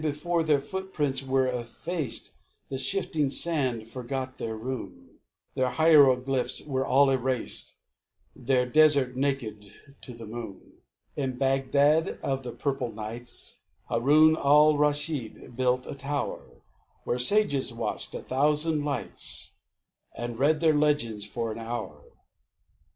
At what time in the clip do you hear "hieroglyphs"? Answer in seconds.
5.69-6.63